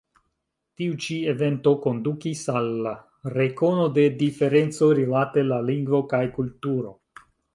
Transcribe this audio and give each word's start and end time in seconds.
Tiu 0.81 0.93
ĉi 1.03 1.17
evento 1.33 1.73
kondukis 1.83 2.41
al 2.61 2.89
rekono 3.35 3.85
de 3.99 4.07
diferenco 4.23 4.89
rilate 5.03 5.47
la 5.53 5.63
lingvo 5.71 6.03
kaj 6.15 6.25
kulturo. 6.39 6.95